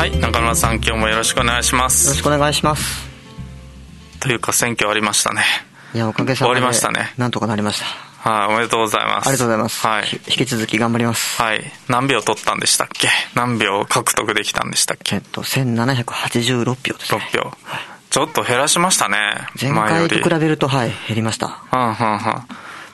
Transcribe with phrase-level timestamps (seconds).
[0.00, 2.06] はい中村さん今日もよろしくお願いします。
[2.06, 3.06] よろしくお願いします。
[4.18, 5.42] というか選挙ありましたね。
[5.94, 7.12] いやおかげさまで終わりましたね。
[7.18, 8.30] なんとかなりました。
[8.30, 9.28] はい、おめでとうございます。
[9.28, 9.86] ありがとうございます。
[9.86, 10.04] はい。
[10.04, 11.42] ひ引き続き頑張ります。
[11.42, 11.70] はい。
[11.88, 13.08] 何秒取ったんでしたっけ？
[13.34, 15.16] 何秒獲得できたんでしたっけ？
[15.16, 17.20] えっと1786票ですね。
[17.34, 17.56] 6票
[18.08, 19.18] ちょっと減らしましたね。
[19.60, 21.62] 前回と比べるとはい減りました。
[21.74, 21.98] うんうんうん。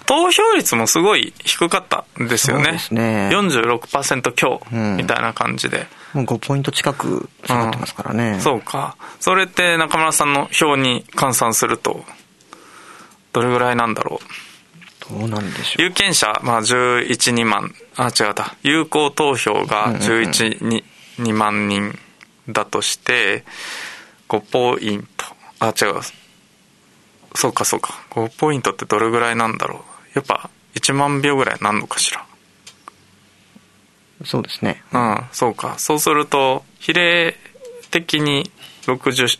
[0.06, 2.64] 投票率もすごい低かったんですよね。
[2.64, 3.30] そうですね。
[3.32, 4.96] 46%強うん。
[4.96, 12.04] みたいな感じで、もう5ポイント近く下がってますからね、そうかそれって中村さんの票に換算すると
[13.32, 15.18] どれぐらいなんだろう？
[15.20, 18.56] どうなんでしょう有権者、まあ、11、2万、あ、違った。
[18.64, 20.84] 有効投票が11、2
[21.18, 21.96] 2万人
[22.48, 23.44] だとして、
[24.28, 25.26] 5ポイント。
[25.60, 26.00] あ、違う。
[27.34, 27.94] そうか、そうか。
[28.10, 30.18] 5ポイントってどれぐらいなんだろう？
[30.18, 32.24] やっぱ、1万票ぐらいなんのかしら？
[34.24, 35.74] そうですねうん、そうか。
[35.78, 37.36] そうすると、比例
[37.90, 38.50] 的に
[38.86, 39.38] 60、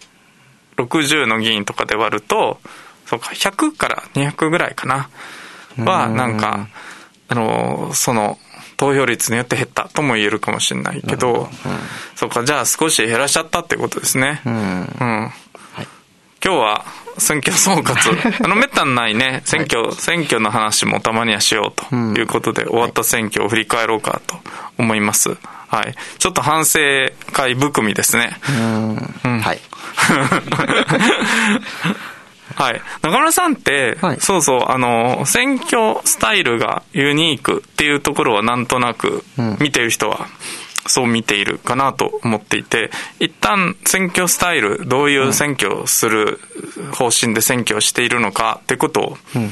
[0.77, 2.60] 60の議員とかで割ると、
[3.06, 5.08] そうか、100から200ぐらいかな。
[5.84, 6.68] は、うんなんか、
[7.28, 8.38] あの、その、
[8.77, 11.48] 投票率によって減ったとも言えるかもしれないけど、
[12.14, 14.42] そうか、じゃあ少し減らしちゃったってことですね。
[14.44, 15.33] うんうん。
[16.47, 16.84] 今日は
[17.19, 18.44] 選挙総括。
[18.44, 24.36] あの、めったにないね、選挙、選挙の話もたまにはしようということで、終わった選挙を振り返ろうかと
[24.78, 25.36] 思います。
[25.67, 25.97] はい。
[26.19, 26.78] ちょっと反省
[27.33, 28.39] 会含みですね。
[28.48, 28.52] う
[29.28, 29.61] んはい
[32.55, 32.80] はい。
[33.02, 40.28] 中村さんって、はいそうそう、あの、選挙スタイルがユニークっていうところはなんとなくうん見てる人は
[40.89, 46.41] そう見ているかなと思っていて、一旦選挙スタイル、どういう選挙をする
[46.92, 49.51] 方針で選挙をしているのかってことを、うん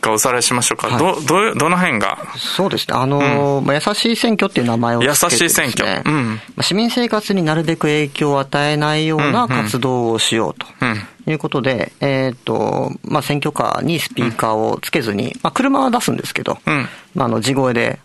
[0.00, 0.88] がおさらいしましょうか。
[0.88, 2.18] はいど、どう、どの辺が？
[2.36, 2.96] そうですね。
[2.96, 10.66] あのーまあ、優しい選挙っていう名前をつけてです、ね、優しい選挙うんまあ市民生活になるべく影響を与えないようなうんうん活動をしようと。
[10.80, 11.06] うん。
[11.30, 18.00] いうことで、えっ、と、まあ、選挙カーにスピーカーをつけずに、まあ、車は出すんですけど、うんまあ、あの、地声で、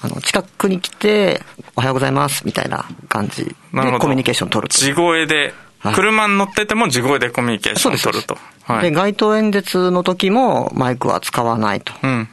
[0.00, 1.42] あの、近くに来て、
[1.76, 3.50] おはようございます、みたいな感じで。
[3.72, 3.78] コ
[4.08, 8.36] ミュニケーションを取ると地声で、はい車に乗ってても地声でコミュニケーションを取ると。
[8.64, 8.82] はい。
[8.82, 12.28] で、街頭演説の時もマイクは使わないとうん。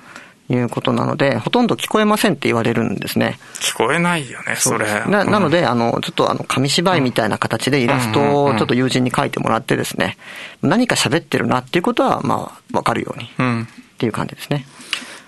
[0.49, 3.37] いうことなので、ほとんど聞こえませんって言われるんですね。
[3.61, 5.03] 聞こえないよね、それ。
[5.05, 10.17] ななので、あの、ちょっとあの、紙芝居みたいな形でイラストをちょっと友人に描いてもらってですね、
[10.63, 13.67] 何か喋ってるなっていうことは、まあ、わかるようにっうん。
[13.99, 14.65] ていう感じですね。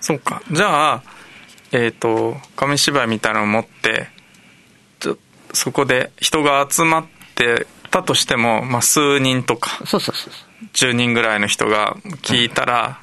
[0.01, 0.41] そうか。
[0.51, 1.03] じゃあ、
[1.71, 4.09] えっ、と、紙芝居みたいなのを持って、
[4.99, 5.17] ちょ
[5.53, 7.05] そこで人が集まっ
[7.35, 10.33] てたとしても、まあ、数人とか、そうそうそう。
[10.73, 12.99] 10人ぐらいの人が聞いたら、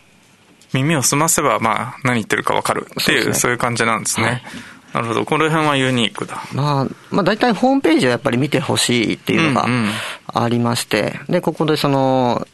[0.73, 4.27] 耳を澄ませば、まあ、何言ってるかわかるっていう、そうねそういう感じなんですね。
[4.27, 4.43] はい
[4.95, 5.25] なるほど。
[5.25, 6.45] この辺はユニークだ。
[6.53, 9.91] まあ、まあ大体ホームページをやっぱり見てほしいっていうのがうんうん
[10.27, 12.47] ありまして、で、ここでその、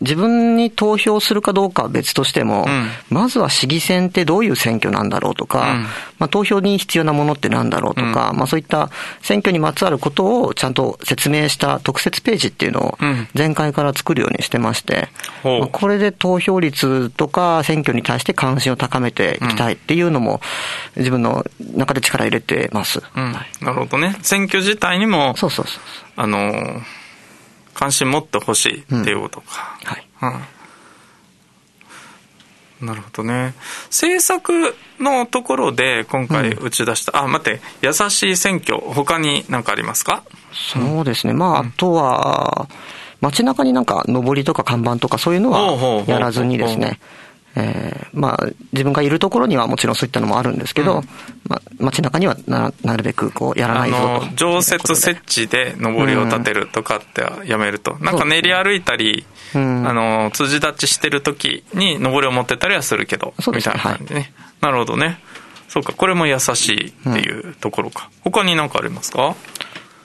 [0.00, 5.82] 自分に投票するかどうかは別としても、うんまずは市議選ってどういう選挙なんだろうとか、うん
[6.18, 8.90] まあ投票に必要なものってなんだろうとか、まあそういった
[9.22, 15.08] 選挙にまつわることをちゃんと説明した特設ページっていうのをうん前回から作るようにしてまして、
[15.44, 20.40] まあこれで投票率とか選挙に対して関心を高めていきたいっていうのも
[20.96, 23.02] 自分の中で力入れてます。
[23.14, 23.32] うん。
[23.32, 24.16] はいなるほどね。
[24.22, 25.82] 選挙自体にも、そうそうそう。
[26.16, 26.80] あのー
[27.78, 29.78] 関心持ってほしいっていうことか。
[29.84, 30.06] はい。
[32.80, 32.86] うん。
[32.86, 33.54] なるほどね。
[33.86, 40.24] 政策のところで今回打ち出した、あ、待って、優しい選挙、他に何かありますか？
[40.52, 41.32] そうですね。
[41.32, 42.68] まあ、あとは、
[43.20, 46.98] 街中になんか、上りとか看板とかそういうのはやらずにですね、
[47.58, 51.02] えーまあ、自分がいるところにはもちろんそういったのもあるんですけど、
[51.48, 54.02] まあ、街中にはななるべくこう、やらあないぞと。
[54.26, 59.24] の、常設設置で上りを立てるとかってやめると、なんか練り歩いたり、
[59.54, 64.32] うんあの、辻立ちしてる時に上りを持ってたりはするけど、みたいな感じね。
[64.60, 65.18] なるほどね。
[65.68, 68.10] そうか、これも優しいっていうところか。
[68.22, 69.34] 他に何かありますか？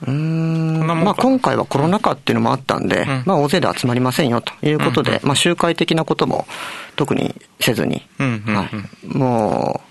[0.01, 6.47] うーんまあ、今回はコロナ禍っていうのもあったんで、んまあ、大勢で集まりませんよということで、まあ、集会的なことも
[6.95, 8.69] 特にせずに、うんうんうんは
[9.03, 9.81] い、も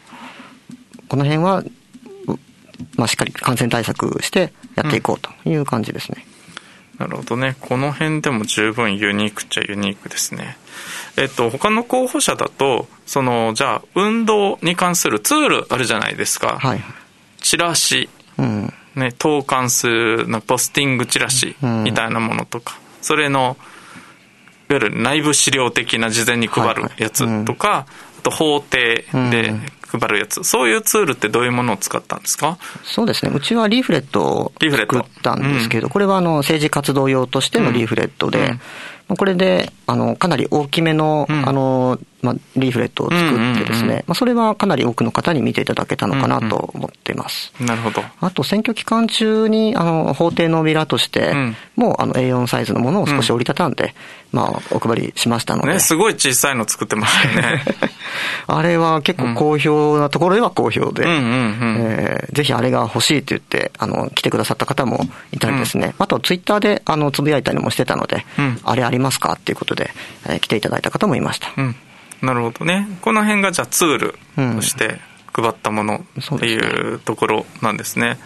[0.98, 1.66] う、この辺は、う
[2.96, 6.24] まあ、しっかり感染対策してやっていこうという感じですね。
[6.98, 7.56] なるほどね。
[7.60, 10.58] この辺でも十分ユニークっちゃユニークですね。
[11.16, 16.58] えっと、他の候補者だと、その、じゃあ、運動に関するツールあるじゃないですか。
[16.60, 16.80] はい。
[17.40, 18.72] チラシ、うん。
[18.94, 23.56] ね、投函するのポスティングチラシみたいなものとか、それの、
[24.68, 27.86] いわゆる内部資料的な事前に配るやつとか、
[28.18, 29.54] あと法廷で
[29.88, 32.58] 配るやつ、そういうツールってどういうものを使ったんですか？
[32.84, 33.32] そうですね。
[33.34, 34.96] うちはリーフレットをリーフレット。
[34.96, 38.54] 作ったんですけど、これはあの政治活動用としてのリーフレットで、
[39.08, 41.48] これで、あの、かなり大きめの、ん。
[41.48, 47.52] あの、まあ、リーフレットを作ってですうんうんうんね、まあ、それはかなり多くの方に見ていただけたのかなと思っています。
[47.60, 48.02] なるほど。
[48.20, 51.56] あと、選挙期間中に、あの、法廷のビラとして、うん。
[51.76, 53.94] もう、あの、A4 サイズのものを少し折りたたんで、
[54.32, 55.72] まあ、お配りしましたので。
[55.72, 57.64] ね、すごい小さいの作ってましたよね。
[58.46, 61.04] あれは結構好評なところでは好評で、
[62.32, 68.60] ぜひあれが欲しいと言って、あの、来てくださった方もいたりですね、あとはツイッターで、あの、つぶやいたりもしてたので、うん。
[68.62, 69.79] あれありますかっていうことで、
[70.26, 71.52] えー来ていただいた方もいました。
[71.56, 71.76] うん。
[72.22, 72.86] なるほどね。
[73.00, 74.18] この辺がじゃあツール
[74.54, 75.00] として
[75.32, 76.04] 配ったもの
[76.36, 78.08] っていうところなんですね。
[78.08, 78.16] わ、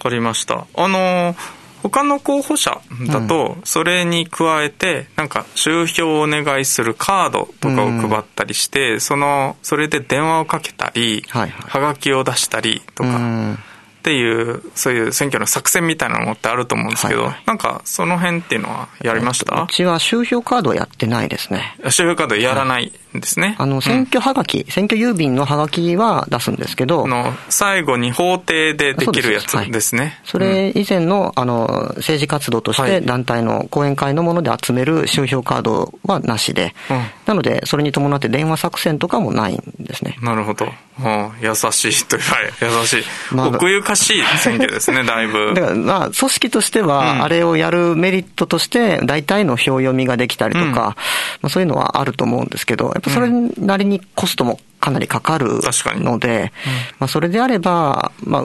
[0.00, 0.66] かりました。
[0.74, 1.36] あのー、
[1.82, 13.58] 他の候補者だと、それに加えて、なんか、集票をお願いするカードとかを配ったりして、その、それで電話をかけたり、はいはいはがきを出したりとか、うん
[14.04, 17.42] っていう、そういう選挙の作戦みたいなのってあると思うんですけど、はいはい。
[17.46, 19.62] なんか、その辺っていうのはやりました？
[19.62, 21.74] うちは集票カードはやってないですね。
[21.88, 22.88] 集票カードやらない。
[22.88, 23.56] んですね。
[23.58, 30.20] あの、選挙はがき、選挙郵便のはがきは出すんですけどあ、の、最後に法廷でできるやつですね。
[30.24, 40.18] それ以前の、あの、政治活動としはいて団体の講演会のもので集める集票カードはなしで、うんなので、それに伴って電話作戦とかもないんですね。
[40.20, 40.66] なるほど。
[40.66, 40.68] う
[41.08, 43.34] ん優しいというか、優しい。
[43.34, 45.62] まあ奥ゆかしい選挙ですね、 だいぶだ。
[45.62, 50.96] から、まあ、組織としてうんは、あれをやるメリットとして、大体の票読みができたりとか、うんま
[51.44, 55.60] あ、そういうのはあると思うんですけど、ぱそれなりにコストもかなりかかる
[55.96, 56.52] ので、
[56.98, 58.44] まあ、それであれば、まあ、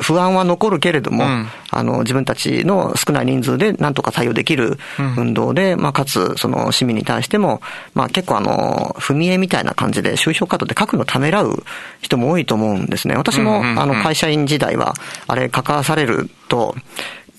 [0.00, 1.46] 不安は残るけれども、うん。
[1.70, 4.78] あの、自分たちの少ない人数でなんとか対応できる
[5.16, 7.60] 運動で、まあ、かつ、その市民に対しても、
[7.94, 11.62] まあ、結構あの、踏み絵みたいな感じで、収票カードで書くのためらう
[12.00, 13.16] 人も多いと思うんですね。
[13.16, 13.78] 私も、うんうんうん。
[13.80, 14.94] あの、会社員時代は、
[15.26, 16.74] あれ書かされると、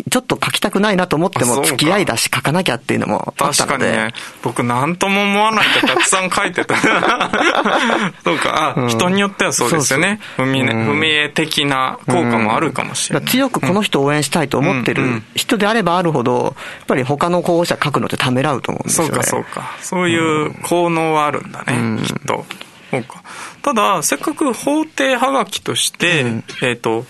[0.10, 3.58] ちょっと書きたくないなと思っても、付き合いだし書かなきゃっていうのもあったので。
[3.58, 6.76] 確かにね、僕なんとも思わないってたくさん書いてた。
[8.24, 10.20] そうか、あ、人によってはそうですよね。
[10.38, 13.26] 踏みね、踏み絵的な効果もあるかもしれない。
[13.26, 16.50] だから強くこの人を応援したいと思ってるうんうん人であればあるほど、や
[16.84, 19.14] っぱり他の候補者書くのってためらうと思うんですよね。
[19.14, 19.72] そうか、そうか。
[19.82, 22.46] そういう効能はあるんだね、きっと。
[22.92, 23.24] そうか。
[23.62, 26.26] ただ、せっかく法定はがきとして、
[26.62, 27.06] えっ、と、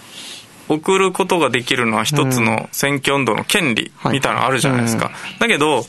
[0.73, 5.12] 送ることができるのは一つの選挙運動の権利はいみたいなのあるじゃないですか。
[5.39, 5.85] だけど、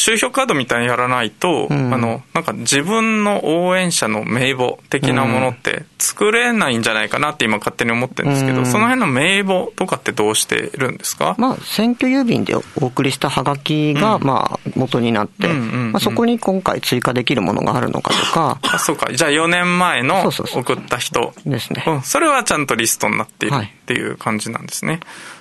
[0.00, 1.94] 収票カードみたいにやらないと、ん。
[1.94, 8.66] あの、なんか自分の応援者の名簿的なものって作れないんじゃないかなって今勝手に思ってるんですけど、うん。
[8.66, 11.34] その辺の名簿とかってどうしてるんですか？
[11.38, 19.12] まあ、選挙郵便でお送りしたハガキが、まあ、元になって、まあ、そこに今回追加できるものがあるのかとか、あ、そうか。
[19.12, 21.32] じゃあ4年前の送った人。
[21.44, 21.84] ですね。
[21.86, 23.66] うん、それはちゃんとリストになっているはい。
[23.66, 25.00] っていう感じなんですね。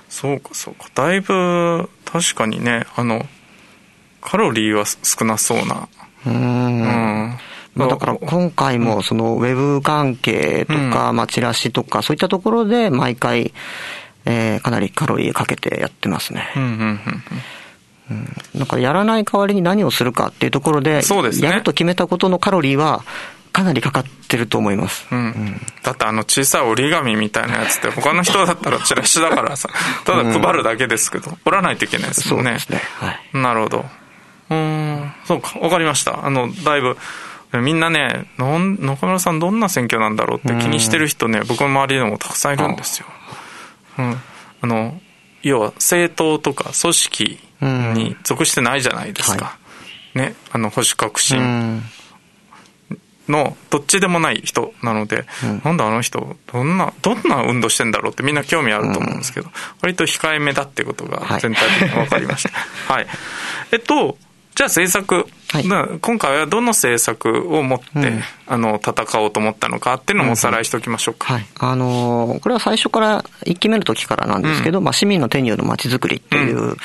[0.09, 0.87] そうか、そうか。
[0.95, 3.25] だいぶ、確かにね、あの、
[4.21, 5.87] カロリーは少なそうな。
[6.25, 7.39] うーんうん。
[7.75, 13.53] まあ、だから今回もそのウェブ関係とか、まあチラシとかそういったところで毎回、
[14.25, 16.49] えーかなりカロリーかけてやってますね。
[16.55, 16.99] うん、うん、
[18.11, 18.59] うん。
[18.59, 23.03] だからやらない代わりに何をするかっていうところで、そうですねやると決めたことのカロリーは
[23.53, 25.07] かなりかかってると思います。
[25.11, 25.59] うん。
[25.83, 29.69] だってあの小さい折り紙みたいなやつって他の人だったらチラシだからさ、
[30.05, 32.51] ただ配るだけですけど、折らないといけないですもんね。
[32.51, 32.81] そうですね。
[32.99, 33.37] はい。
[33.37, 33.85] なるほど。
[34.49, 36.25] うーん、そうか、わかりました。
[36.25, 36.97] あの、だいぶ、
[37.61, 43.07] みんなね、中村さんどんな選挙なんだろうって気にしてる人ね、僕の周りでもたくさんいるんですよ。
[43.97, 44.21] うん。
[44.61, 45.01] あの、
[45.41, 49.57] 要は政党とか組織に属してないじゃないですか。
[50.13, 51.83] ね、あの、保守革う新ん。
[53.27, 55.25] のどっちでもない人なので、
[55.63, 59.49] なんだあの人、どんな、どんな運動してんだろうってみんな興味あると思うんですけど、
[59.81, 62.51] 割と控えめだってことがはい全体的に分かりました。
[62.93, 63.07] はい。
[63.71, 64.17] えっと、
[64.59, 65.67] じゃあ政策、はい。
[65.69, 68.21] な今回はどの政策を持って、うん。
[68.45, 71.33] あの戦おうと思ったのかっていうのもおさらいしておきましょうか。
[71.33, 71.45] はい。
[71.59, 76.75] あのーこれは最初から、1期目の時からなんですけど、まあ、市民の手による街づくりっていう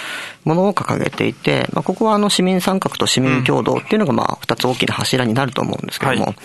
[0.45, 6.37] ものを掲げていて、まあ、ここはあの市民参画と市民共同っていうのが、まあ、2つ大きな柱になると思うんですけども、はい。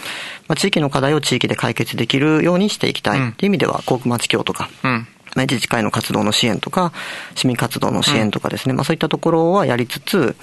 [0.48, 5.07] まあ、地域の課題を地域で解決できるようにしていきたいっていう意味では、航空町協とか、うん。
[5.36, 6.91] 自治会の活動の支援とか、
[7.36, 10.36] 市民活動の支援とかですね、うん、まあそういったところはやりつつ、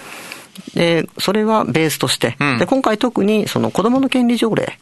[0.74, 4.78] で、それはベースとして、うん、で今回特にその子どもの権利条例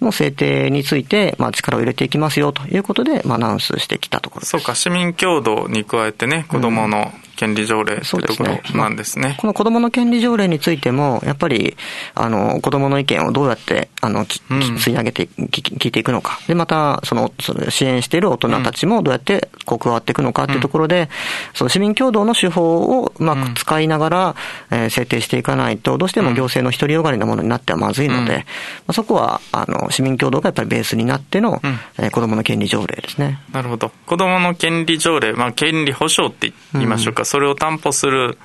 [0.00, 9.36] の制定について、まあ、力を入れていきますよということで、まあ、アナウンスしてきたところそうか、市民共同に加えてね、子どもの権利条例というところなんですね。
[9.40, 11.76] この子どもの権利条例についても、やっぱり、
[12.14, 16.38] あの、子どもの意見をどうやって、あの、吸い上げて、聞いていくのか。
[16.46, 21.08] で、また、その、その支援している大人たちもどうやってこう加わっていくのかっていうところで、
[21.54, 24.36] その市民共同の手法をうまく使いながら、
[24.70, 28.44] えー、制定していかないと、どうしても行政の独りよがりなものになってはまずいので、ま
[28.88, 31.60] あ、そこは、あの、市民共同がやっぱりベースになっての、
[31.98, 33.40] えー、子どもの権利条例ですね。
[33.52, 33.90] なるほど。
[34.06, 37.24] 子どもの権利条例、まあ、権利保障って言いましょうか。
[37.24, 38.38] それを担保する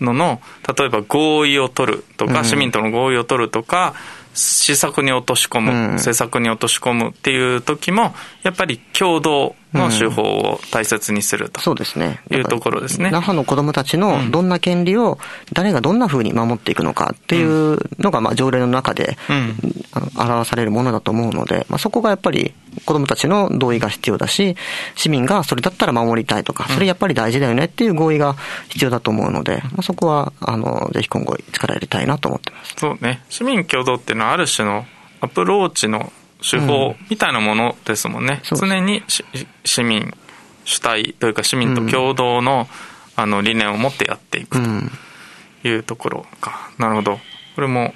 [0.00, 0.40] のの、
[0.78, 3.94] 例えば合意を取るとか、市民との合意を取るとか、
[4.40, 12.20] 施策に落とし込む、政策に落とし込むっていう時も、やっぱり共同の手法を大切にすると、そうですね。
[12.30, 13.10] いうところですね。
[13.10, 15.18] 那覇の子供たちのどんな権利を
[15.52, 19.16] 誰がどんなふうに守っていくのかっていうのが、まあ条例の中で、
[20.16, 22.54] 表されるものだと思うので、まあそこがやっぱり
[22.84, 24.56] 子供たちの同意が必要だし、
[24.96, 28.34] 市民がそれだったら守りたいとか、それやっぱり大事だよねっていう合意が
[28.68, 32.74] 必要だと思うので、まあそこは、あの、ぜひ今後力入れたいなと思ってます。
[32.76, 33.22] そうね。
[33.28, 34.86] 市民共同っていうのはある種の
[35.20, 39.02] アプローチの手法みたいなものですもんね、うん、常に
[39.64, 40.12] 市民
[40.64, 42.68] 主体というか市民と共同の,、
[43.16, 44.58] あの理念を持ってやっていく
[45.62, 47.18] というところか、なるほど。
[47.54, 47.92] これも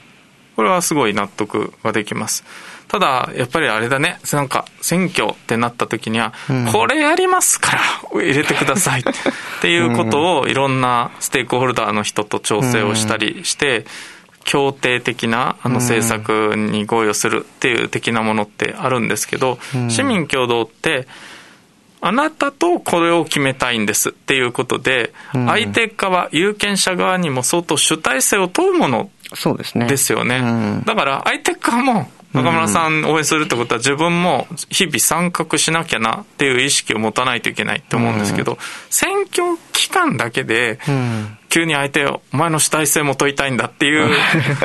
[0.57, 2.45] これはすごい納得ができます。
[2.89, 4.19] ただやっぱりあれだね。
[4.33, 6.33] なんか選挙ってなった時には、
[6.73, 7.81] これやりますから
[8.13, 9.01] 入れてください。
[9.03, 9.05] っ
[9.61, 13.85] ていうことをいろんなステークホルダーの人と調整をしたりして、
[14.45, 19.59] 協定的なあの政策に合意をするっていう的なものってあるんですけど、
[19.89, 21.07] 市民共同って、
[22.01, 29.11] あなたとこれを決めたいんですっていうことで、相手側、有権者側にも相当主体性を問うもの
[29.89, 30.83] ですよね。
[30.85, 38.59] だから相手側も中村さん応援するってことは自分も日々参画しなきゃなっていう意識を持たないといけないって思うんですけど、
[38.91, 40.81] 選挙期間だけで、
[41.55, 44.11] 急に相手を、お前の主体性も問いたいんだっていう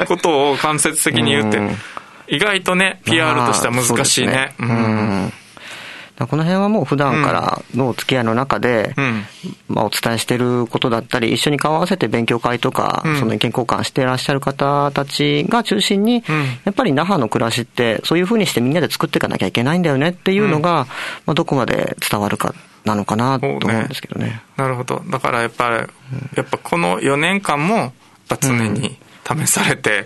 [0.08, 1.60] ことを間接的に言うって、
[2.28, 4.56] 意外とね、PR としては難しいね。
[4.58, 5.34] うん。
[6.28, 9.24] この辺はもう普段からのお付き合いの中で、うん、
[9.70, 16.24] まあお伝えしていることだったり、一緒に顔合わせて勉強会とか、その意見交換していらっしゃる方たちが中心に、
[16.66, 20.88] やっぱり那覇の暮らしって、そういうふうにしてみんなで作っていかなきゃいけないんだよねっていうのが、
[21.28, 22.56] まあどこまで伝わるか
[22.90, 24.26] なのかなと思うんですけどね。
[24.26, 25.02] ねなるほど。
[25.08, 25.76] だからやっぱり、
[26.36, 27.94] やっぱこの4年間も、
[28.42, 28.98] 常に、
[29.30, 30.06] 試されて、ね、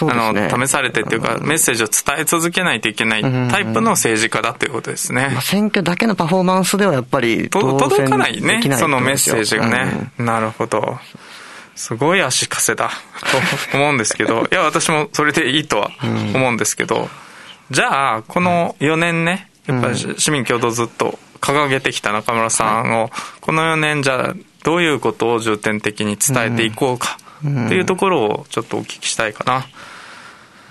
[0.00, 5.28] あの、試されてっていうか、メッセージを伝え続けないといけないタイプの政治家だということですね。
[5.32, 10.10] まあ、選挙だけのパフォーマンスではやっぱり届かないね、そのメッセージがね。
[10.18, 10.98] うん、なるほど。
[11.76, 12.90] すごい足かせだ
[13.70, 15.90] と思うんですけど、 いや、私もそれでいいとは
[16.34, 17.08] 思うんですけど、
[17.70, 23.10] じゃあ、この4年ね、やっぱり市民共同ずっと掲げてきた中村さんを、
[23.42, 24.34] この4年じゃあ、
[24.64, 29.66] どういうことを重点的に伝えていこうかっていうところをちょっとお聞きしたいかな。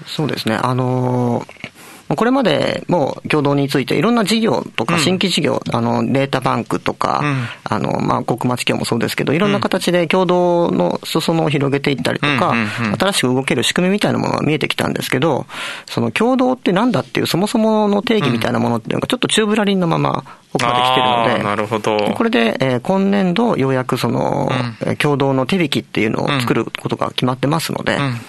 [0.08, 0.56] そうですね。
[0.56, 1.73] あのー
[2.16, 12.54] これまでも共同についていろんな事業とか新規事業、うん、あのデータバンクとか、うん、あのまあ、国町協もそうですけど、いろんな形で共同の裾野を広げていったりとか、
[12.98, 15.46] 新しく動ける仕組みみたいなものが見えてきたんですけど、
[15.86, 21.98] その共同ってなんだっていうそもそもの定義みたいなものっていうのがちょっと宙ぶらりんのままここまで来てるので、なるほど。
[22.16, 24.50] これで、えー、今年度ようやくその、
[24.86, 28.20] うん、共同の手引きっていうのを作ることが決まってますので、うん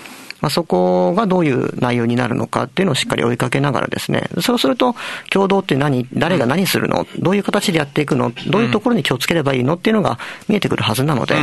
[0.45, 4.95] まあ、そこがどういう内容になるのかっていうのをしっかり追いかけながらですね、そうすると、
[5.31, 9.77] 共同って何、誰が何するの、どういう形でやっていくの、どういうところに気をつければいいの？
[9.77, 11.35] っていうのが見えてくるはずなので、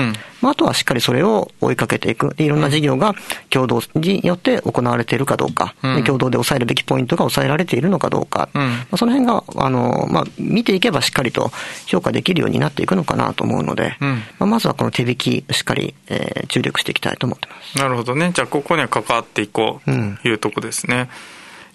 [0.42, 2.36] まあ、あとはしっかりそれを追いかけていく。
[2.38, 3.16] いろんな事業が
[3.50, 5.74] 共同によって行われているかどうか、
[6.06, 11.50] 共同で抑えるべきポイントが抑えられているのかどうか、まあ、その辺が、あの、まあ、見ていけばしっかりと
[11.88, 13.96] 評価できるようになっていくのかなと思うので、
[14.38, 17.78] まあ、まずはこの手引き、しっかり、えー、注力していきたいと思ってます。
[17.78, 18.32] なるほどね。
[18.34, 21.10] じゃあ、ここには関わっていこうというとこですね。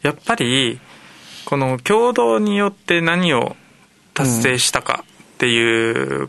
[0.04, 0.78] うん、やっぱり、
[1.44, 3.56] この共同によって何を
[4.14, 5.04] 達成したか
[5.36, 6.28] っていう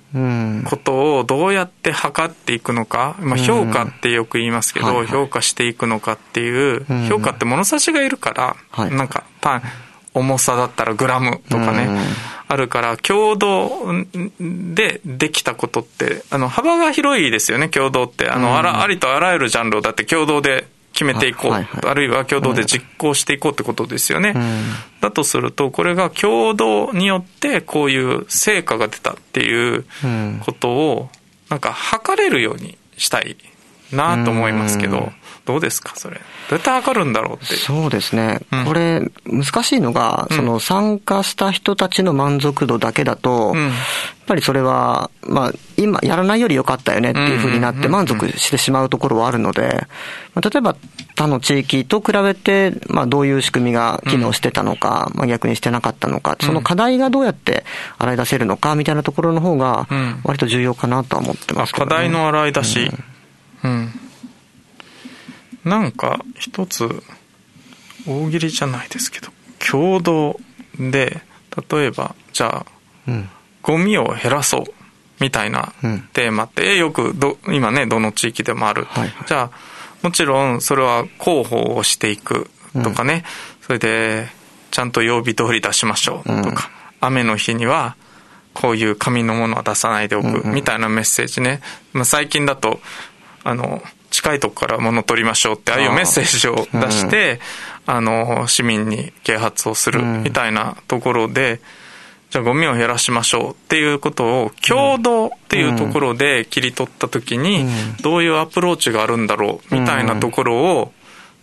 [0.66, 9.62] ことをどうやって測っていくのか、まあ、評価ってよく言いますけど、評価していくのかっていう、評価って物差しがいるから、なんか単
[10.14, 11.90] 重さだったらグラムとかね、
[12.50, 13.70] あるから、共同
[14.40, 18.30] でできたことって、あの、幅が広いですよね、共同って。
[18.30, 20.68] あの、あら、ありとあらゆるジャンルをだって共同で
[20.98, 24.34] 決めていこう、はいはいあるいは共同で実行していこうってことですよね。
[25.00, 30.42] だとすると、これが共同によってこういう成果が出たっていううん。
[30.44, 31.10] ことを、
[31.50, 33.38] なんか測れるようにしたい
[33.92, 34.98] なと思いますけど。
[34.98, 35.12] うん、
[35.48, 36.18] どうですか、それ。
[36.18, 37.56] どうやって測るんだろうって。
[37.56, 38.42] そうですね。
[38.52, 38.66] うん。
[38.66, 40.36] これ、難しいのが、うん。
[40.36, 43.68] その参加した人たちの満足度だけだと、うん。
[43.68, 43.74] やっ
[44.28, 49.88] ぱりそれは、まあ、今、やらないより良かったよねっていうふうになって満足してしまうところはあるので、
[50.36, 50.76] まあ例えば
[51.16, 57.64] 他の地域と比べて、まあ、どういう仕組みが機能してたのか、まあ、逆にしてなかったのか、その課題がどうやって
[57.98, 61.90] 洗い出せるのかみたいなところの方がうん、割と重要かなとは思ってまあすけど、ね。
[61.90, 62.92] 課題の洗い出し、
[63.64, 64.00] うん
[65.68, 67.04] なんか一つ
[68.08, 70.40] 大喜利じゃないですけど共同
[70.80, 71.22] で
[71.70, 72.66] 例えばじゃあ
[73.08, 73.30] うん。
[73.62, 74.64] ゴミを減らそう
[75.20, 76.10] みたいなうん。
[76.14, 79.28] テーマってよくど今ねどの地域でもある、はいはい。
[79.28, 82.50] じゃあもちろんそれは広報をしていく
[82.84, 83.24] とかね、
[83.62, 84.28] それで
[84.72, 86.70] ちゃんと曜日通り出しましょうとか、
[87.02, 87.96] 雨の日には
[88.54, 91.62] こういう紙のものは出さないでおくみたいなメッセージね、
[91.94, 92.80] まあ、最近だと
[93.44, 93.82] あの
[94.18, 97.40] 近いとこから物取りましょうってああいうメッセージを出して
[97.86, 101.62] あの市民に啓発をするみたいなところで、
[102.32, 107.66] じゃあゴミを減らしましょうっていうことを共同っていうところで切り取った時に
[108.02, 110.92] どういうアプローチがあるんだろうみたいなところを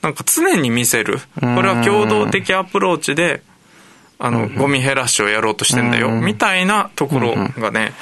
[0.02, 1.18] なんか常に見せる。
[1.36, 3.42] これは共同的アプローチで
[4.18, 7.92] あのゴミ減らしをやろうとしてんだよみたいなところがね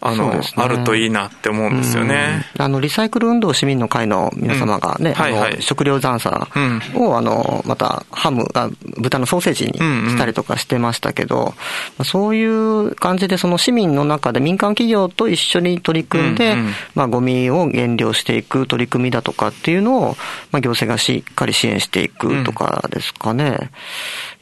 [0.00, 0.40] あのね。
[0.56, 2.46] あるといいなって思うんですよね。
[2.58, 5.14] あの、リサイクル運動市民の会の皆様がね、うん。
[5.14, 5.52] はいはい。
[5.52, 6.48] あの食料残差
[6.94, 9.72] を、あの、また、ハムあ、豚のソーセージに
[10.10, 11.54] したりとかしてましたけど、
[11.98, 20.16] まあそういう感じで、その市民の中で民間企業と一緒に取り組んで、うんうんまあ、ゴミを減量していく取り組みだとかっていうのを、
[20.50, 23.70] まあ、行政がしっかり支援していくとかですかね。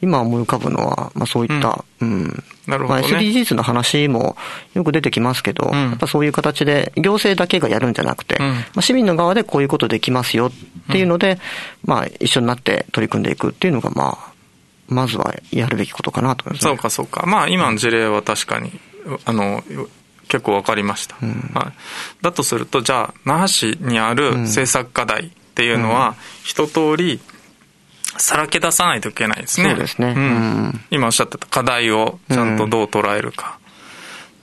[0.00, 1.98] 今思い浮かぶのは、まあ、そういった、うん。
[2.00, 4.37] まあ、なるほどね SDGs の話も
[4.75, 10.52] よく出てきますけど、んやっぱそういう形で行政だけがやるんじゃなくて、うんまあ、市民の側でこういうことできますよっ
[10.93, 11.39] ていうので、
[11.84, 14.32] まあ一緒になって取り組んでいくっていうのが、まあ、
[14.89, 16.71] まずはやるべきことかなと思います、ね。
[16.71, 17.26] そうかそうか。
[17.26, 18.73] まあ今の事例は確かに、
[19.25, 19.63] あの、
[20.28, 21.17] 結構わかりました。
[21.17, 22.23] はい。
[22.23, 27.21] だとすると、じゃあ、那覇市にある政策課題っていうのは、一通り、
[28.19, 29.71] さらけ出さないといけないですね。
[29.71, 30.09] そうですね。
[30.09, 30.17] うん。
[30.17, 30.25] う
[30.69, 30.81] ん。
[30.91, 33.59] 今おっしゃってた課題をちゃんとどう捉えるか。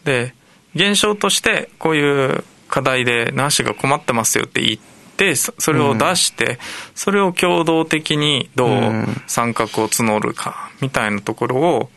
[0.03, 0.33] で、
[0.75, 4.79] 現象として、こういう課題で那覇市が困ってますよって言っ
[5.17, 6.59] て、そそれを出して、
[6.93, 11.89] それを共同的にどう参画を募るか、みたいなところを、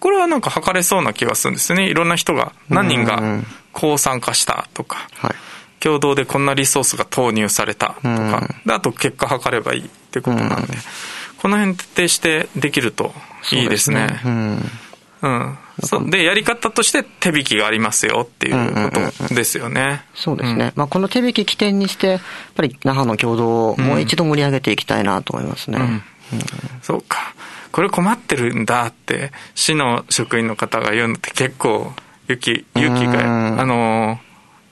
[0.00, 1.88] これはなんか測れそうな気がするんですよね。
[1.88, 3.46] いろんな人が、何人がうん。
[3.72, 5.34] こう参加したとか、はい。
[5.80, 10.72] 共同でこんなリソースが投入されたとか、であと結果測ればいいってことなんで、
[11.38, 13.12] この辺徹底してできると
[13.52, 14.20] いいですね。
[14.24, 14.70] うん。
[15.22, 15.58] うん。
[15.82, 18.90] そうで、やり方として手引きがありますよっていうこ
[19.28, 20.04] とですよね。
[20.14, 20.72] そうですね。
[20.74, 22.20] まあこの手引き起点にして、やっ
[22.54, 25.78] ぱり那覇の共同をもう一度盛り上げていきたいなと思いますね。
[26.82, 27.34] そうか。
[27.72, 31.92] これ困ってるんだって、市の職員の方が言うのって結構、
[32.24, 34.18] 勇気、勇気うんが、あのー、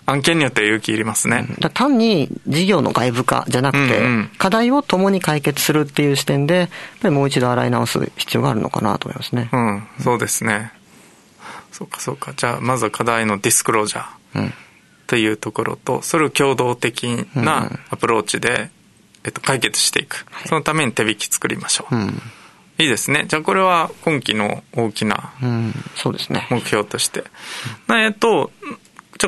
[0.06, 1.46] 案件によっては勇気いりますね。
[1.60, 6.68] だ単に事業の外部化じゃなくて、うんうん課題を共に解決するっていう視点で、やっ
[7.00, 9.48] ぱりもう一度洗い直す必要があるのかなと思いますね。
[9.52, 10.72] うん、そうですね。
[11.72, 12.34] そうか、そうか。
[12.36, 14.54] じゃあ、まずは課題のディスクロージャーうん。
[15.06, 18.70] というところと、それを共同的なアプローチで、
[19.24, 20.26] えっと、解決していく。
[20.46, 21.96] そのために手引き作りましょう。
[21.96, 22.22] うん。
[22.78, 23.24] いいですね。
[23.28, 25.74] じゃあ、これは今期の大きなうん。
[25.96, 26.46] そうですね。
[26.50, 26.98] 目標と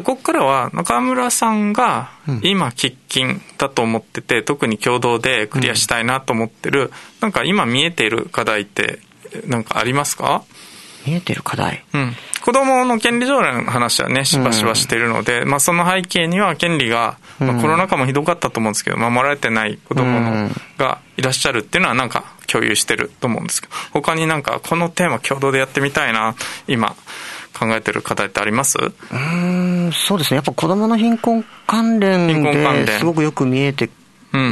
[0.00, 2.10] しここからは中村さんが
[2.42, 9.00] 今喫緊だと思ってて、特に共同でクリアしたいなと思ってる、なんか今見えている課題って、
[9.46, 10.44] なんかありますか？
[11.06, 11.84] 見えてる課題？
[11.94, 12.12] うん、
[12.44, 20.50] 子供の権利条例の話はね、しばしばしてるので、まあその背景には権利が、まあ、コロナ禍もひどかったと思うんですけど、守られてない子供の、うん。
[20.78, 26.34] がいらっしゃるっていうのはなんか共有してると思うんですけど、他になんかこのテーマ共同でやってみたいな、
[26.66, 26.96] 今
[27.58, 28.76] 考えてる課題ってあります？
[28.78, 30.36] うーん、そうですね。
[30.36, 32.26] やっぱ子供の貧困関連
[32.84, 33.88] ですごくよく見えて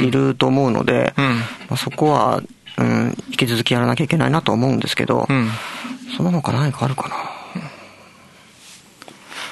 [0.03, 1.25] いると思うので、うん。
[1.25, 2.43] まあ、そこは、
[2.79, 5.51] うん、引き続きやらなきゃいけないなと思うんですけど、うん。
[6.17, 7.15] その他何かあるかな？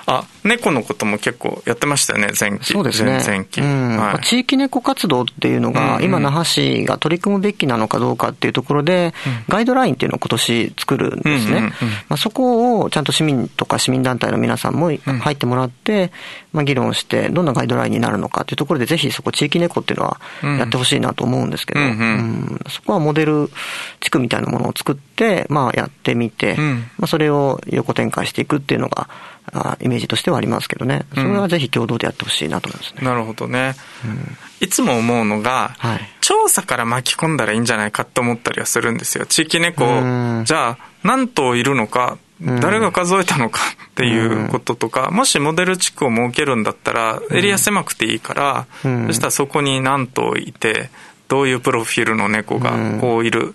[0.06, 2.72] あ、猫のことも結構やってましたよね、前期。
[2.72, 3.22] そうですね。
[3.24, 3.60] 前期。
[3.60, 3.96] うん。
[3.96, 9.14] はい、地域猫活動っていうのが、今、那覇市が取り組むべきなのかどうかっていうところで、
[9.48, 11.72] ガイドラインっていうのを今年作るんですね。
[12.08, 16.10] まあ、そこをちゃんと市民とか市民団体の皆さんも入ってもらって、
[16.52, 20.20] まあ、議論して、どんなガイドラインになるのかっていうところで、ぜひそこ地域猫っていうのは
[20.58, 23.50] やってほしいなと思うんですけど、うんそこはモデル
[24.00, 29.08] 地区みたいなものを作って、まあ、やってみて、まあ、それを横展開していくっていうのが、
[29.52, 33.02] あイメージとしてはありますけどね、それはぜひ共同でやってほしいなと思いますね。
[33.02, 33.74] なるほどね。
[34.04, 39.26] うん、いつも思うのが、はい、調査から巻き込んだらいいんじゃないかと思ったりはするんですよ。
[39.26, 39.84] 地域猫、
[40.44, 42.18] じゃあ何頭いるのか、
[42.60, 50.90] 誰が数えたのかっていうこととか、もしモデル地区を設けるんだったら、エリア狭くていいから、そしたらそこに何頭いて、
[51.28, 53.54] どういうプロフィールの猫がこういる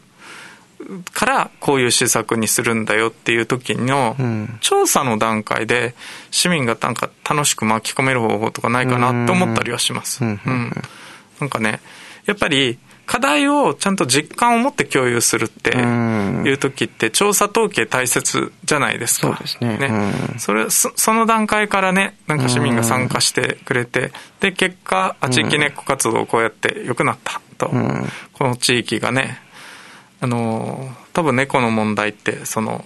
[1.14, 4.16] からこういう施策にするんだよっていう時の
[4.62, 5.96] 調査の段階で
[6.32, 10.24] 市民がなんか楽しく巻き込める方法とかないかなって思ったりはします。
[10.24, 10.40] うん、
[11.40, 11.82] なんかね、
[12.26, 19.30] やっぱり課題をちゃんと実感を持って共有するっていう時って調査統計大切じゃないですか。
[19.30, 19.78] そうですね。
[19.78, 20.14] ね。
[20.38, 27.72] それそ、その段階からね、なんか市民が参加してくれて、で、結果、あ地域ネック活動こうやって良くなったと、
[28.34, 29.42] この地域がね、
[30.20, 32.86] あの多分猫の問題ってその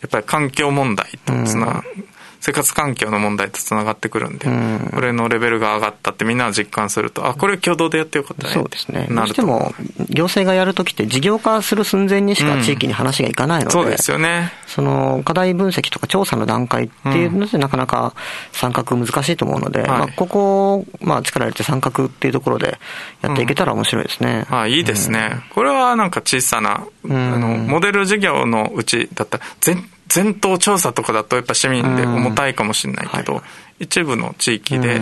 [0.00, 2.04] やっぱり環境問題とつな、うん、
[2.42, 8.52] 生活環境の問題とつながってくるんで、うん、これのレベルが上がったってみんなが実感すると、あ、これ共同でやってよかったね。
[8.52, 9.06] そうですね。
[9.08, 9.72] どうしても、
[10.10, 14.52] 行政がやるときって事業化する寸前にしか地域に話がいかないので、うん、そうですよね。
[14.66, 18.12] その、課題分析とか調査の段階っていうので、なかなか
[18.50, 22.76] 参画難しいと思うので、まあ、ここを、まあ、力入れて参画っていうところで
[23.20, 24.46] やっていけたら面白いですね。
[24.50, 25.44] あいいですね。
[25.54, 33.40] これはなんか小さな、あの、モデル事業のうちだったら、全全頭調査とかだとやっぱ市民で重たいかもしれないけど、は
[33.80, 33.84] い。
[33.84, 35.00] 一部の地域で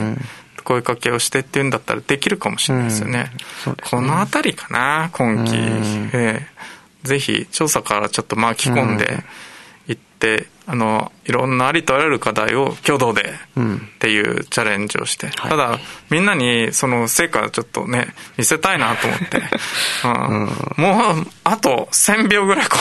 [0.63, 3.25] 声かけをしてっていうんだったらできるかもしれないですよね。
[3.25, 3.31] ね。
[3.91, 5.57] この辺りかな、今期。
[5.57, 9.25] えー、ぜひ調査からちょっと巻き込んで
[9.89, 13.29] いって、あの、いろんなありとあらゆる課題を共同でっ
[13.99, 15.81] ていうチャレンジをして、うんただ、
[16.11, 19.43] みんなにその成果ちょっとね、見せたいなと思って、
[20.05, 22.79] うん、もう、あと1000秒ぐらいこ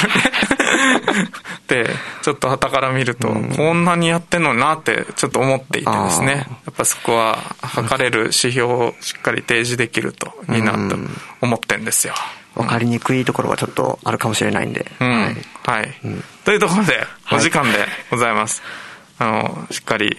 [1.68, 1.90] れで、
[2.22, 10.96] ちょっと旗から見ると、こんなにやってんのになってちょっと思っていてですね、やっぱそこは測れる指標をしっかり提示できるといいなと
[11.42, 12.14] 思ってんですよ。
[12.56, 14.86] 分かりにくいところはちょっとあるかもしれないんで。
[15.00, 15.38] うん、はい。
[15.70, 18.64] はい、うん、というところで、お時間でございます。
[19.20, 20.18] はい、あの、しっかり、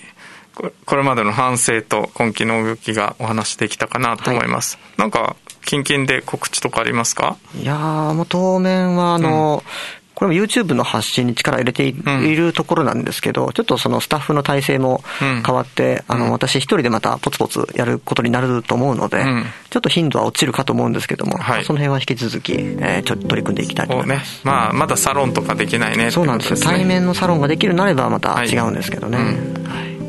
[0.54, 4.76] これまでの反省と今期の動きがお話できたかなと思います。
[4.76, 5.34] はい、なんか、
[5.64, 7.36] 近々で告知とかありますか？
[7.54, 19.24] いやもう当面は、あの、うんこれも YouTube の発信に力を入れているところなんですけど、ちょっとそのスタッフの体制も変わって、あの、私一人でまたポツポツやることになると思うので、
[19.70, 24.34] ちょっと頻度は落ちるかと思うんですけども、はい、その辺は引き続き、えー、ちょっと取り組んでいきたいと思います。
[24.34, 26.58] ね、まあ、まだサロンとかできないねそうなんですよ。
[26.58, 29.38] 対面のサロンができるなればまた違うんですけどね。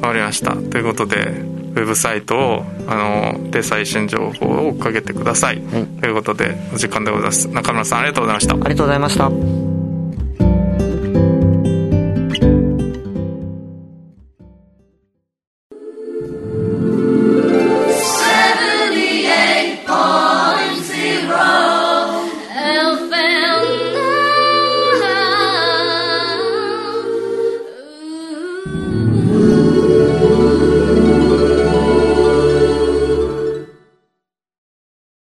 [0.02, 0.58] わ、かりました。
[0.58, 1.15] ということで、
[1.71, 5.62] ウェブサイトを、あの、で最新情報を追っかけてください。
[5.71, 7.47] はい、ということで、お時間でございます。
[7.47, 8.54] 中村さんありがとうございました。
[8.56, 9.61] ありがとうございました。